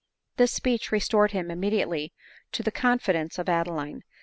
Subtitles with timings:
[0.37, 2.11] This speech restored him immediately
[2.53, 4.01] to the confi dence of Adeline.